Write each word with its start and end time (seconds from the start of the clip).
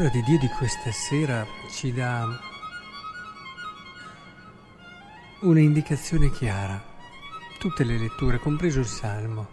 parola 0.00 0.08
di 0.08 0.22
Dio 0.22 0.38
di 0.38 0.48
questa 0.48 0.90
sera 0.92 1.46
ci 1.68 1.92
dà 1.92 2.26
una 5.40 5.60
indicazione 5.60 6.30
chiara, 6.30 6.82
tutte 7.58 7.84
le 7.84 7.98
letture, 7.98 8.38
compreso 8.38 8.78
il 8.78 8.86
Salmo. 8.86 9.48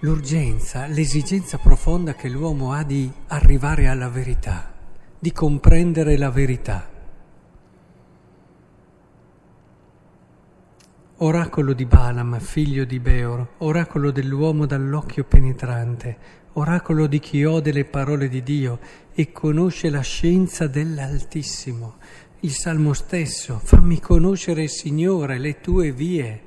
L'urgenza, 0.00 0.86
l'esigenza 0.88 1.56
profonda 1.56 2.12
che 2.12 2.28
l'uomo 2.28 2.74
ha 2.74 2.82
di 2.82 3.10
arrivare 3.28 3.88
alla 3.88 4.10
verità, 4.10 4.74
di 5.18 5.32
comprendere 5.32 6.18
la 6.18 6.30
verità. 6.30 6.90
Oracolo 11.16 11.72
di 11.72 11.86
Balaam, 11.86 12.38
figlio 12.40 12.84
di 12.84 13.00
Beor, 13.00 13.54
oracolo 13.58 14.10
dell'uomo 14.10 14.66
dall'occhio 14.66 15.24
penetrante, 15.24 16.41
oracolo 16.54 17.06
di 17.06 17.18
chi 17.18 17.44
ode 17.44 17.72
le 17.72 17.84
parole 17.84 18.28
di 18.28 18.42
Dio 18.42 18.78
e 19.14 19.32
conosce 19.32 19.88
la 19.90 20.00
scienza 20.00 20.66
dell'Altissimo. 20.66 21.96
Il 22.40 22.52
Salmo 22.52 22.92
stesso, 22.92 23.60
fammi 23.62 24.00
conoscere, 24.00 24.66
Signore, 24.66 25.38
le 25.38 25.60
tue 25.60 25.92
vie. 25.92 26.42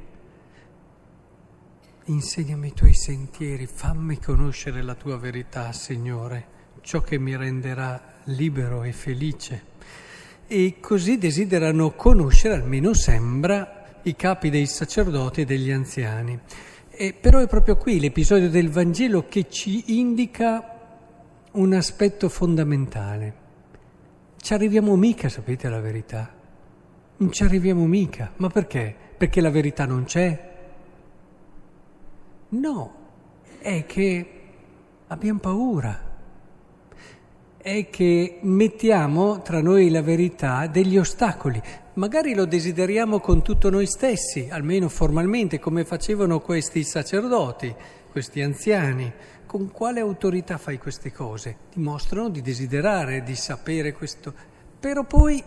Insegnami 2.05 2.67
i 2.67 2.73
tuoi 2.73 2.93
sentieri, 2.93 3.65
fammi 3.65 4.19
conoscere 4.19 4.83
la 4.83 4.95
tua 4.95 5.17
verità, 5.17 5.71
Signore, 5.71 6.47
ciò 6.81 7.01
che 7.01 7.17
mi 7.17 7.35
renderà 7.35 8.13
libero 8.25 8.83
e 8.83 8.91
felice. 8.91 9.63
E 10.47 10.77
così 10.79 11.17
desiderano 11.17 11.91
conoscere, 11.91 12.55
almeno 12.55 12.93
sembra, 12.93 13.99
i 14.03 14.15
capi 14.15 14.51
dei 14.51 14.67
sacerdoti 14.67 15.41
e 15.41 15.45
degli 15.45 15.71
anziani. 15.71 16.39
E 16.97 17.13
però 17.13 17.39
è 17.39 17.47
proprio 17.47 17.75
qui 17.75 17.99
l'episodio 17.99 18.49
del 18.49 18.69
Vangelo 18.69 19.27
che 19.27 19.49
ci 19.49 19.99
indica 19.99 20.75
un 21.51 21.73
aspetto 21.73 22.29
fondamentale. 22.29 23.43
Ci 24.37 24.53
arriviamo 24.53 24.95
mica, 24.95 25.27
sapete 25.27 25.67
la 25.67 25.81
verità? 25.81 26.33
Non 27.17 27.31
ci 27.33 27.43
arriviamo 27.43 27.85
mica. 27.85 28.31
Ma 28.37 28.49
perché? 28.49 28.95
Perché 29.17 29.41
la 29.41 29.49
verità 29.49 29.85
non 29.85 30.05
c'è? 30.05 30.53
No, 32.49 32.93
è 33.59 33.85
che 33.85 34.29
abbiamo 35.07 35.39
paura 35.39 36.04
è 37.65 37.89
che 37.89 38.37
mettiamo 38.41 39.41
tra 39.41 39.59
noi 39.59 39.89
la 39.89 40.03
verità 40.03 40.67
degli 40.67 40.99
ostacoli. 40.99 41.59
Magari 41.93 42.35
lo 42.35 42.45
desideriamo 42.45 43.19
con 43.19 43.41
tutto 43.41 43.71
noi 43.71 43.87
stessi, 43.87 44.49
almeno 44.51 44.87
formalmente, 44.87 45.57
come 45.57 45.83
facevano 45.83 46.41
questi 46.41 46.83
sacerdoti, 46.83 47.73
questi 48.11 48.43
anziani. 48.43 49.11
Con 49.47 49.71
quale 49.71 49.99
autorità 49.99 50.59
fai 50.59 50.77
queste 50.77 51.11
cose? 51.11 51.57
Dimostrano 51.73 52.29
di 52.29 52.43
desiderare, 52.43 53.23
di 53.23 53.33
sapere 53.33 53.93
questo. 53.93 54.31
Però 54.79 55.03
poi 55.03 55.43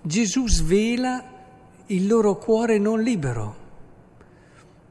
Gesù 0.00 0.48
svela 0.48 1.22
il 1.88 2.06
loro 2.06 2.38
cuore 2.38 2.78
non 2.78 3.02
libero. 3.02 3.59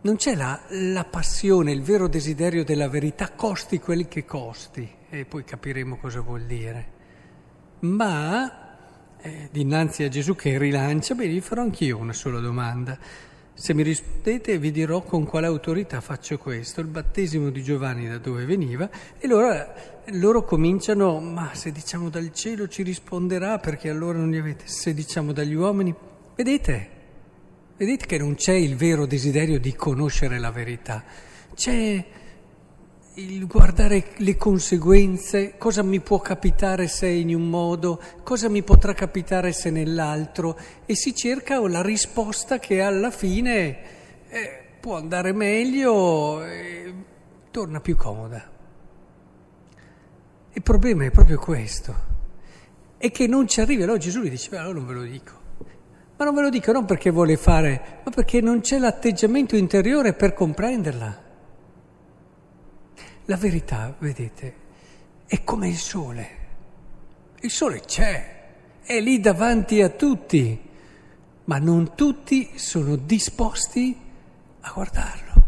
Non 0.01 0.15
c'è 0.15 0.33
la, 0.33 0.57
la 0.69 1.03
passione, 1.03 1.73
il 1.73 1.81
vero 1.81 2.07
desiderio 2.07 2.63
della 2.63 2.87
verità, 2.87 3.31
costi 3.31 3.79
quel 3.79 4.07
che 4.07 4.23
costi 4.23 4.89
e 5.09 5.25
poi 5.25 5.43
capiremo 5.43 5.97
cosa 5.97 6.21
vuol 6.21 6.45
dire. 6.45 6.87
Ma 7.81 9.17
eh, 9.19 9.49
dinanzi 9.51 10.03
a 10.03 10.07
Gesù 10.07 10.35
che 10.35 10.57
rilancia, 10.57 11.15
beh, 11.15 11.27
gli 11.27 11.41
farò 11.41 11.63
anch'io 11.63 11.97
una 11.97 12.13
sola 12.13 12.39
domanda. 12.39 12.97
Se 13.53 13.73
mi 13.73 13.83
rispondete 13.83 14.57
vi 14.57 14.71
dirò 14.71 15.01
con 15.01 15.25
quale 15.25 15.47
autorità 15.47 15.99
faccio 15.99 16.37
questo, 16.37 16.79
il 16.79 16.87
battesimo 16.87 17.49
di 17.49 17.61
Giovanni 17.61 18.07
da 18.07 18.19
dove 18.19 18.45
veniva 18.45 18.89
e 19.19 19.25
allora 19.25 19.99
loro 20.11 20.45
cominciano, 20.45 21.19
ma 21.19 21.53
se 21.53 21.73
diciamo 21.73 22.07
dal 22.07 22.31
cielo 22.31 22.69
ci 22.69 22.83
risponderà 22.83 23.59
perché 23.59 23.89
allora 23.89 24.17
non 24.17 24.29
li 24.29 24.37
avete, 24.37 24.65
se 24.65 24.93
diciamo 24.93 25.33
dagli 25.33 25.55
uomini, 25.55 25.93
vedete, 26.37 26.98
vedete 27.79 28.05
che 28.07 28.17
non 28.17 28.35
c'è 28.35 28.51
il 28.51 28.75
vero 28.75 29.05
desiderio 29.05 29.57
di 29.57 29.73
conoscere 29.73 30.37
la 30.37 30.51
verità, 30.51 31.01
c'è 31.55 32.05
il 33.13 33.47
guardare 33.47 34.11
le 34.17 34.35
conseguenze, 34.35 35.55
cosa 35.57 35.81
mi 35.81 36.01
può 36.01 36.19
capitare 36.19 36.89
se 36.89 37.07
in 37.07 37.33
un 37.33 37.47
modo, 37.47 38.01
cosa 38.23 38.49
mi 38.49 38.63
potrà 38.63 38.93
capitare 38.93 39.53
se 39.53 39.69
nell'altro, 39.69 40.59
e 40.85 40.93
si 40.93 41.15
cerca 41.15 41.65
la 41.69 41.81
risposta 41.81 42.59
che 42.59 42.81
alla 42.81 43.11
fine 43.11 43.77
eh, 44.27 44.63
può 44.77 44.97
andare 44.97 45.31
meglio 45.31 46.43
e 46.43 46.93
torna 47.49 47.79
più 47.79 47.95
comoda. 47.95 48.57
Il 50.51 50.61
problema 50.63 51.05
è 51.05 51.11
proprio 51.11 51.39
questo, 51.39 51.95
è 52.97 53.09
che 53.09 53.25
non 53.25 53.47
ci 53.47 53.61
arriva. 53.61 53.83
Allora 53.83 53.97
Gesù 53.97 54.21
gli 54.21 54.29
dice, 54.29 54.53
allora 54.57 54.73
non 54.73 54.85
ve 54.85 54.93
lo 54.93 55.03
dico. 55.03 55.38
Ma 56.19 56.25
non 56.25 56.35
ve 56.35 56.41
lo 56.41 56.49
dico 56.49 56.73
non 56.73 56.83
perché 56.83 57.11
vuole 57.11 57.37
fare, 57.37 58.01
ma 58.03 58.11
perché 58.11 58.41
non 58.41 58.59
c'è 58.59 58.77
l'atteggiamento 58.77 59.55
interiore 59.55 60.11
per 60.11 60.33
comprenderla. 60.33 61.23
La 63.23 63.37
verità, 63.37 63.95
vedete, 63.99 64.53
è 65.25 65.45
come 65.45 65.69
il 65.69 65.77
sole. 65.77 66.29
Il 67.39 67.49
sole 67.49 67.79
c'è, 67.85 68.47
è 68.83 68.99
lì 68.99 69.21
davanti 69.21 69.81
a 69.81 69.87
tutti, 69.87 70.59
ma 71.45 71.57
non 71.57 71.95
tutti 71.95 72.49
sono 72.55 72.97
disposti 72.97 73.97
a 74.59 74.71
guardarlo. 74.73 75.43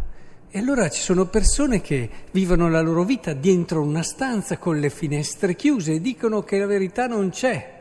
E 0.49 0.57
allora 0.57 0.87
ci 0.87 1.01
sono 1.01 1.25
persone 1.25 1.81
che 1.81 2.09
vivono 2.31 2.69
la 2.69 2.79
loro 2.79 3.03
vita 3.03 3.33
dentro 3.33 3.81
una 3.81 4.03
stanza 4.03 4.57
con 4.57 4.79
le 4.79 4.89
finestre 4.89 5.53
chiuse 5.53 5.95
e 5.95 6.01
dicono 6.01 6.43
che 6.43 6.57
la 6.57 6.65
verità 6.65 7.07
non 7.07 7.29
c'è. 7.29 7.79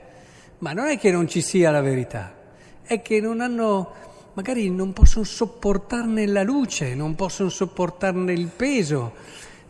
Ma 0.59 0.73
non 0.73 0.89
è 0.89 0.99
che 0.99 1.13
non 1.13 1.29
ci 1.29 1.41
sia 1.41 1.71
la 1.71 1.83
verità, 1.83 2.39
è 2.91 3.03
che 3.03 3.21
non 3.21 3.41
hanno, 3.41 3.93
magari 4.33 4.69
non 4.69 4.93
possono 4.93 5.25
sopportarne 5.25 6.27
la 6.27 6.43
luce, 6.43 6.97
non 6.97 7.15
possono 7.15 7.49
sopportarne 7.49 8.33
il 8.33 8.49
peso 8.49 9.13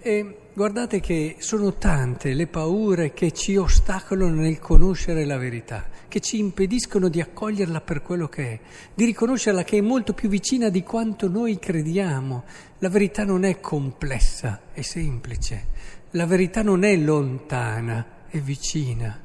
e 0.01 0.37
guardate 0.55 1.01
che 1.01 1.37
sono 1.39 1.75
tante 1.75 2.33
le 2.33 2.47
paure 2.47 3.13
che 3.13 3.33
ci 3.33 3.57
ostacolano 3.57 4.41
nel 4.41 4.59
conoscere 4.59 5.27
la 5.27 5.37
verità, 5.37 5.91
che 6.09 6.21
ci 6.21 6.39
impediscono 6.39 7.09
di 7.09 7.21
accoglierla 7.21 7.83
per 7.83 8.01
quello 8.01 8.27
che 8.27 8.53
è, 8.53 8.61
di 8.95 9.05
riconoscerla 9.05 9.65
che 9.65 9.77
è 9.77 9.83
molto 9.83 10.15
più 10.15 10.31
vicina 10.31 10.71
di 10.71 10.83
quanto 10.83 11.29
noi 11.29 11.59
crediamo. 11.59 12.45
La 12.79 12.89
verità 12.89 13.25
non 13.25 13.45
è 13.45 13.61
complessa, 13.61 14.63
è 14.73 14.81
semplice. 14.81 15.67
La 16.13 16.25
verità 16.25 16.63
non 16.63 16.85
è 16.85 16.97
lontana, 16.97 18.25
è 18.31 18.39
vicina. 18.39 19.21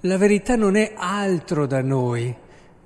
La 0.00 0.16
verità 0.16 0.56
non 0.56 0.74
è 0.74 0.94
altro 0.96 1.66
da 1.66 1.80
noi, 1.80 2.34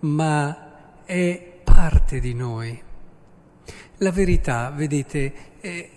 ma 0.04 1.04
è 1.04 1.60
parte 1.62 2.20
di 2.20 2.34
noi. 2.34 2.82
La 3.98 4.10
verità, 4.10 4.70
vedete, 4.70 5.32
è 5.60 5.90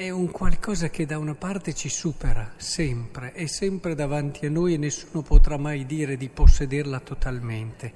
è 0.00 0.08
un 0.08 0.30
qualcosa 0.30 0.88
che 0.88 1.04
da 1.04 1.18
una 1.18 1.34
parte 1.34 1.74
ci 1.74 1.90
supera 1.90 2.54
sempre, 2.56 3.32
è 3.32 3.44
sempre 3.44 3.94
davanti 3.94 4.46
a 4.46 4.50
noi 4.50 4.72
e 4.72 4.78
nessuno 4.78 5.20
potrà 5.20 5.58
mai 5.58 5.84
dire 5.84 6.16
di 6.16 6.30
possederla 6.30 7.00
totalmente, 7.00 7.92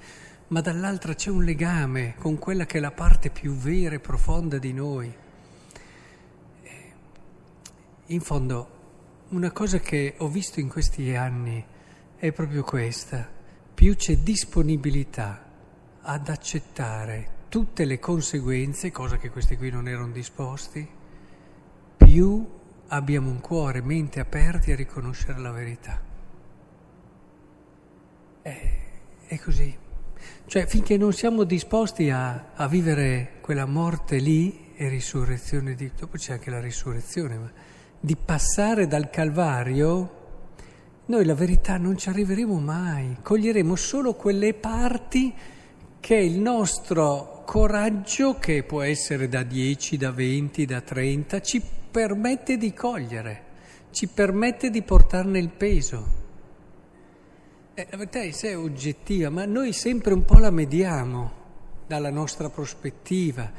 ma 0.48 0.60
dall'altra 0.60 1.14
c'è 1.14 1.30
un 1.30 1.44
legame 1.44 2.14
con 2.18 2.36
quella 2.36 2.66
che 2.66 2.76
è 2.76 2.80
la 2.82 2.90
parte 2.90 3.30
più 3.30 3.54
vera 3.54 3.94
e 3.94 4.00
profonda 4.00 4.58
di 4.58 4.74
noi. 4.74 5.14
In 8.08 8.20
fondo, 8.20 8.68
una 9.28 9.50
cosa 9.50 9.78
che 9.78 10.14
ho 10.18 10.28
visto 10.28 10.60
in 10.60 10.68
questi 10.68 11.14
anni 11.14 11.64
è 12.16 12.32
proprio 12.32 12.64
questa, 12.64 13.30
più 13.74 13.96
c'è 13.96 14.18
disponibilità 14.18 15.44
ad 16.00 16.28
accettare 16.28 17.32
tutte 17.48 17.84
le 17.84 17.98
conseguenze, 17.98 18.90
cosa 18.90 19.16
che 19.16 19.30
questi 19.30 19.56
qui 19.56 19.70
non 19.70 19.88
erano 19.88 20.12
disposti, 20.12 20.86
più 21.96 22.48
abbiamo 22.88 23.30
un 23.30 23.40
cuore, 23.40 23.82
mente 23.82 24.20
aperti 24.20 24.72
a 24.72 24.76
riconoscere 24.76 25.38
la 25.38 25.50
verità. 25.50 26.00
È, 28.42 28.70
è 29.26 29.38
così. 29.38 29.76
Cioè, 30.46 30.66
finché 30.66 30.96
non 30.96 31.12
siamo 31.12 31.44
disposti 31.44 32.10
a, 32.10 32.52
a, 32.54 32.68
vivere 32.68 33.38
quella 33.40 33.66
morte 33.66 34.18
lì 34.18 34.72
e 34.76 34.88
risurrezione 34.88 35.74
di... 35.74 35.90
dopo 35.96 36.16
c'è 36.16 36.34
anche 36.34 36.50
la 36.50 36.60
risurrezione, 36.60 37.38
ma 37.38 37.50
di 37.98 38.16
passare 38.16 38.86
dal 38.86 39.10
Calvario, 39.10 40.23
noi 41.06 41.24
la 41.24 41.34
verità 41.34 41.76
non 41.76 41.98
ci 41.98 42.08
arriveremo 42.08 42.58
mai, 42.58 43.16
coglieremo 43.20 43.76
solo 43.76 44.14
quelle 44.14 44.54
parti 44.54 45.32
che 46.00 46.16
il 46.16 46.38
nostro 46.38 47.42
coraggio, 47.44 48.38
che 48.38 48.62
può 48.62 48.82
essere 48.82 49.28
da 49.28 49.42
10, 49.42 49.96
da 49.98 50.10
20, 50.10 50.64
da 50.64 50.80
30, 50.80 51.40
ci 51.42 51.62
permette 51.90 52.56
di 52.56 52.72
cogliere, 52.72 53.42
ci 53.90 54.06
permette 54.08 54.70
di 54.70 54.82
portarne 54.82 55.38
il 55.38 55.50
peso. 55.50 56.22
Eh, 57.74 57.86
la 57.90 57.96
verità 57.96 58.20
è 58.20 58.30
sé 58.30 58.50
è 58.50 58.56
oggettiva, 58.56 59.28
ma 59.28 59.44
noi 59.44 59.72
sempre 59.72 60.14
un 60.14 60.24
po' 60.24 60.38
la 60.38 60.50
mediamo 60.50 61.42
dalla 61.86 62.10
nostra 62.10 62.48
prospettiva, 62.48 63.50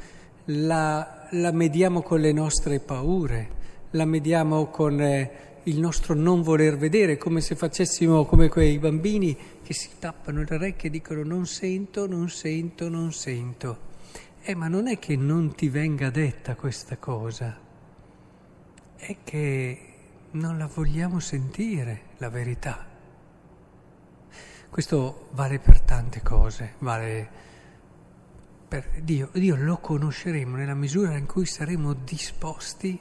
la, 0.46 1.28
la 1.30 1.52
mediamo 1.52 2.02
con 2.02 2.20
le 2.20 2.32
nostre 2.32 2.80
paure, 2.80 3.48
la 3.90 4.04
mediamo 4.04 4.66
con 4.66 5.00
eh, 5.00 5.30
il 5.66 5.80
nostro 5.80 6.14
non 6.14 6.42
voler 6.42 6.76
vedere, 6.76 7.16
come 7.16 7.40
se 7.40 7.56
facessimo 7.56 8.24
come 8.24 8.48
quei 8.48 8.78
bambini 8.78 9.36
che 9.62 9.74
si 9.74 9.90
tappano 9.98 10.44
le 10.46 10.54
orecchie 10.54 10.88
e 10.88 10.92
dicono 10.92 11.24
non 11.24 11.46
sento, 11.46 12.06
non 12.06 12.28
sento, 12.28 12.88
non 12.88 13.12
sento. 13.12 13.94
Eh, 14.42 14.54
ma 14.54 14.68
non 14.68 14.86
è 14.86 14.98
che 15.00 15.16
non 15.16 15.54
ti 15.56 15.68
venga 15.68 16.10
detta 16.10 16.54
questa 16.54 16.98
cosa, 16.98 17.58
è 18.94 19.16
che 19.24 19.80
non 20.32 20.56
la 20.56 20.66
vogliamo 20.72 21.18
sentire, 21.18 22.02
la 22.18 22.28
verità. 22.28 22.86
Questo 24.70 25.28
vale 25.32 25.58
per 25.58 25.80
tante 25.80 26.22
cose, 26.22 26.74
vale 26.78 27.28
per 28.68 29.00
Dio. 29.02 29.30
Dio 29.32 29.56
lo 29.56 29.78
conosceremo 29.78 30.54
nella 30.54 30.74
misura 30.74 31.16
in 31.16 31.26
cui 31.26 31.46
saremo 31.46 31.92
disposti 31.92 32.96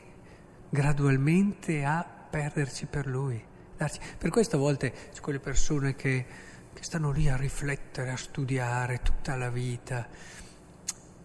gradualmente 0.69 1.83
a 1.83 2.14
perderci 2.35 2.85
per 2.87 3.07
Lui. 3.07 3.41
Darci. 3.77 3.97
Per 4.17 4.29
questo 4.29 4.57
a 4.57 4.59
volte 4.59 4.91
quelle 5.21 5.39
persone 5.39 5.95
che, 5.95 6.25
che 6.73 6.83
stanno 6.83 7.11
lì 7.11 7.29
a 7.29 7.37
riflettere, 7.37 8.11
a 8.11 8.17
studiare 8.17 8.99
tutta 9.01 9.37
la 9.37 9.49
vita 9.49 10.05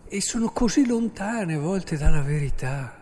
e 0.07 0.21
sono 0.21 0.51
così 0.51 0.87
lontane 0.87 1.55
a 1.55 1.59
volte 1.59 1.97
dalla 1.97 2.21
verità. 2.21 2.97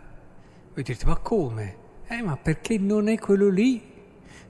Voi 0.73 0.83
direte, 0.83 1.05
ma 1.05 1.17
come? 1.17 1.77
Eh, 2.07 2.23
ma 2.23 2.39
perché 2.39 2.79
non 2.79 3.09
è 3.09 3.19
quello 3.19 3.51
lì? 3.51 3.97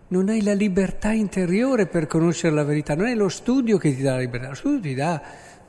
Non 0.08 0.28
hai 0.28 0.40
la 0.42 0.54
libertà 0.54 1.10
interiore 1.10 1.86
per 1.86 2.06
conoscere 2.06 2.54
la 2.54 2.62
verità, 2.62 2.94
non 2.94 3.06
è 3.06 3.14
lo 3.16 3.28
studio 3.28 3.76
che 3.76 3.92
ti 3.92 4.02
dà 4.02 4.12
la 4.12 4.20
libertà, 4.20 4.48
lo 4.50 4.54
studio 4.54 4.80
ti 4.80 4.94
dà 4.94 5.22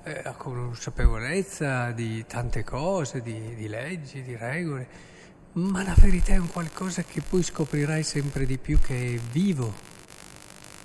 eh, 0.03 0.21
la 0.23 0.33
consapevolezza 0.33 1.89
di 1.89 2.23
tante 2.27 2.63
cose, 2.63 3.23
di, 3.23 3.55
di 3.55 3.67
leggi, 3.67 4.21
di 4.21 4.35
regole, 4.35 5.17
ma 5.59 5.83
la 5.83 5.95
verità 5.97 6.33
è 6.33 6.37
un 6.37 6.47
qualcosa 6.47 7.03
che 7.03 7.21
poi 7.21 7.43
scoprirai 7.43 8.01
sempre 8.01 8.45
di 8.45 8.57
più 8.57 8.79
che 8.79 9.15
è 9.15 9.17
vivo, 9.17 9.73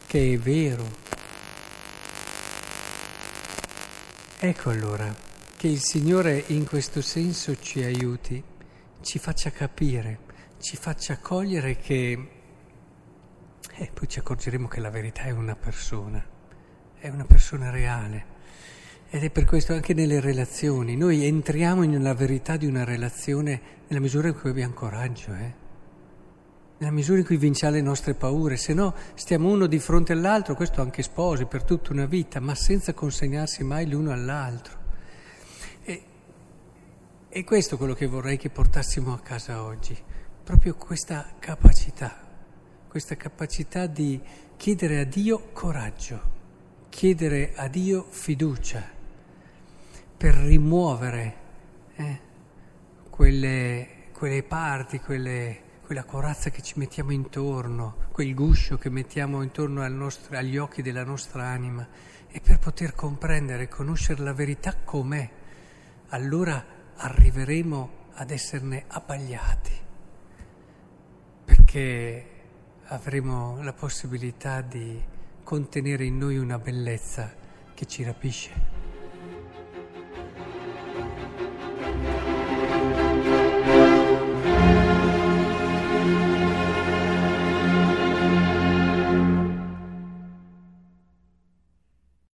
che 0.06 0.32
è 0.32 0.38
vero. 0.38 1.03
Ecco 4.41 4.71
allora 4.71 5.15
che 5.56 5.69
il 5.69 5.81
Signore 5.81 6.43
in 6.49 6.67
questo 6.67 7.00
senso 7.03 7.56
ci 7.56 7.82
aiuti, 7.82 8.43
ci 9.00 9.19
faccia 9.19 9.50
capire, 9.50 10.19
ci 10.59 10.76
faccia 10.76 11.19
cogliere 11.19 11.76
che... 11.76 12.31
E 13.76 13.91
poi 13.93 14.09
ci 14.09 14.19
accorgeremo 14.19 14.69
che 14.69 14.81
la 14.81 14.91
verità 14.91 15.23
è 15.23 15.31
una 15.31 15.56
persona, 15.56 16.25
è 16.99 17.09
una 17.09 17.25
persona 17.25 17.71
reale. 17.71 18.33
Ed 19.14 19.22
è 19.22 19.31
per 19.31 19.44
questo 19.44 19.75
anche 19.75 19.94
nelle 19.94 20.19
relazioni. 20.19 20.96
Noi 20.96 21.25
entriamo 21.25 21.84
nella 21.84 22.14
verità 22.14 22.56
di 22.56 22.66
una 22.66 22.82
relazione 22.82 23.61
nella 23.87 24.00
misura 24.00 24.26
in 24.26 24.34
cui 24.34 24.50
abbiamo 24.50 24.75
coraggio, 24.75 25.32
eh? 25.32 25.55
nella 26.78 26.90
misura 26.90 27.20
in 27.20 27.25
cui 27.25 27.37
vinciamo 27.37 27.75
le 27.75 27.81
nostre 27.81 28.14
paure, 28.14 28.56
se 28.56 28.75
no 28.75 28.93
stiamo 29.14 29.52
uno 29.52 29.66
di 29.66 29.78
fronte 29.78 30.14
all'altro, 30.14 30.56
questo 30.56 30.81
anche 30.81 31.05
sposi, 31.05 31.44
per 31.44 31.62
tutta 31.62 31.93
una 31.93 32.06
vita, 32.06 32.40
ma 32.40 32.56
senza 32.56 32.93
consegnarsi 32.93 33.62
mai 33.62 33.88
l'uno 33.88 34.11
all'altro. 34.11 34.78
E, 35.84 36.02
e 37.28 37.44
questo 37.44 37.76
è 37.76 37.78
quello 37.78 37.94
che 37.94 38.06
vorrei 38.06 38.37
che 38.37 38.50
portassimo 38.50 39.12
a 39.12 39.20
casa 39.20 39.62
oggi, 39.62 39.96
proprio 40.43 40.75
questa 40.75 41.34
capacità, 41.38 42.19
questa 42.88 43.14
capacità 43.14 43.87
di 43.87 44.20
chiedere 44.56 44.99
a 44.99 45.05
Dio 45.05 45.50
coraggio, 45.52 46.20
chiedere 46.88 47.52
a 47.55 47.69
Dio 47.69 48.05
fiducia 48.08 48.94
per 50.25 50.37
rimuovere 50.37 51.37
eh, 51.97 52.21
quelle, 53.11 53.88
quelle, 54.15 54.43
parti, 54.43 54.99
quelle, 54.99 55.61
quella 55.85 56.05
corazza 56.05 56.49
che 56.49 56.62
ci 56.62 56.79
mettiamo 56.79 57.12
intorno, 57.12 57.97
quel 58.11 58.32
guscio 58.32 58.79
che 58.79 58.88
mettiamo 58.88 59.43
intorno 59.43 59.87
nostro, 59.87 60.35
agli 60.38 60.56
occhi 60.56 60.81
della 60.81 61.05
nostra 61.05 61.44
anima 61.44 61.87
e 62.26 62.41
per 62.41 62.59
poter 62.59 62.94
comprendere 62.94 63.65
e 63.65 63.69
conoscere 63.69 64.23
la 64.23 64.32
verità 64.32 64.75
com'è, 64.82 65.29
allora 66.09 66.65
arriveremo 66.97 67.91
ad 68.15 68.31
esserne 68.31 68.85
abbagliati, 68.87 69.73
perché 71.44 72.26
avremo 72.85 73.62
la 73.62 73.75
possibilità 73.75 74.62
di 74.62 74.99
contenere 75.43 76.06
in 76.06 76.17
noi 76.17 76.38
una 76.38 76.59
bellezza 76.59 77.31
che 77.75 77.85
ci 77.85 78.03
rapisce. 78.05 78.74